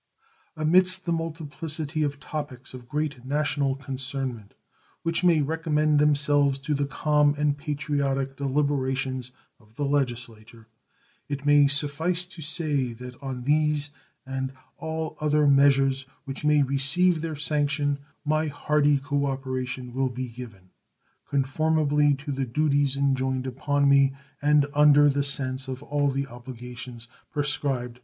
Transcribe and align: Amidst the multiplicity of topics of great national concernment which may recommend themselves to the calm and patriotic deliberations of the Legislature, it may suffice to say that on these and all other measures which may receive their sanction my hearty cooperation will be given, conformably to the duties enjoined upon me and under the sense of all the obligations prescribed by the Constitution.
Amidst 0.57 1.05
the 1.05 1.11
multiplicity 1.11 2.01
of 2.01 2.19
topics 2.19 2.73
of 2.73 2.89
great 2.89 3.23
national 3.23 3.75
concernment 3.75 4.55
which 5.03 5.23
may 5.23 5.43
recommend 5.43 5.99
themselves 5.99 6.57
to 6.57 6.73
the 6.73 6.87
calm 6.87 7.35
and 7.37 7.55
patriotic 7.55 8.35
deliberations 8.35 9.29
of 9.59 9.75
the 9.75 9.85
Legislature, 9.85 10.65
it 11.29 11.45
may 11.45 11.67
suffice 11.67 12.25
to 12.25 12.41
say 12.41 12.93
that 12.93 13.13
on 13.21 13.43
these 13.43 13.91
and 14.25 14.53
all 14.77 15.17
other 15.21 15.45
measures 15.45 16.07
which 16.25 16.43
may 16.43 16.63
receive 16.63 17.21
their 17.21 17.35
sanction 17.35 17.99
my 18.25 18.47
hearty 18.47 18.97
cooperation 18.97 19.93
will 19.93 20.09
be 20.09 20.29
given, 20.29 20.71
conformably 21.29 22.15
to 22.15 22.31
the 22.31 22.45
duties 22.45 22.97
enjoined 22.97 23.45
upon 23.45 23.87
me 23.87 24.13
and 24.41 24.65
under 24.73 25.09
the 25.09 25.21
sense 25.21 25.67
of 25.67 25.83
all 25.83 26.09
the 26.09 26.25
obligations 26.25 27.07
prescribed 27.31 27.63
by 27.63 27.69
the 27.69 27.75
Constitution. 27.89 27.99